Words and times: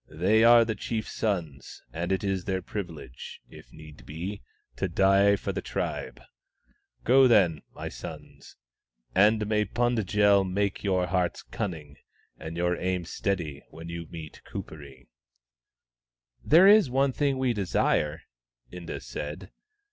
"They 0.08 0.42
are 0.42 0.64
the 0.64 0.74
chief's 0.74 1.12
sons, 1.12 1.80
and 1.92 2.10
it 2.10 2.24
is 2.24 2.46
their 2.46 2.60
privilege, 2.62 3.40
if 3.48 3.72
need 3.72 4.04
be, 4.04 4.42
to 4.74 4.88
die 4.88 5.36
for 5.36 5.52
the 5.52 5.62
tribe. 5.62 6.20
Go, 7.04 7.28
then, 7.28 7.62
my 7.72 7.88
sons, 7.88 8.56
and 9.14 9.46
may 9.46 9.64
Pund 9.64 10.04
jel 10.08 10.42
make 10.42 10.82
your 10.82 11.06
hearts 11.06 11.44
cunning 11.44 11.96
and 12.36 12.56
your 12.56 12.76
aim 12.76 13.04
steady 13.04 13.62
when 13.70 13.88
you 13.88 14.08
meet 14.10 14.42
Kuperee."" 14.44 15.06
There 16.52 16.66
is 16.66 16.90
one 16.90 17.12
thing 17.12 17.38
we 17.38 17.52
desire," 17.52 18.22
Inda 18.72 19.00
said. 19.00 19.52